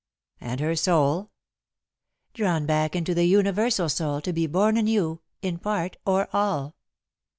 [0.39, 1.29] "And her soul?"
[2.33, 6.75] "Drawn back into the Universal soul, to be born anew, in part or all."